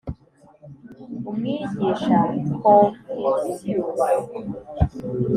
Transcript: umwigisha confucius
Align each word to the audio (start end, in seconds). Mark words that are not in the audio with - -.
umwigisha 1.29 2.17
confucius 2.63 3.99